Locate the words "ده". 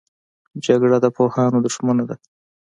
2.09-2.15